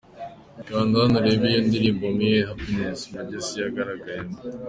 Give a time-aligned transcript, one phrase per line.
[0.67, 4.37] Kanda hano urebe iyo ndirimbo Millen Happiness Magese yagaragayemo.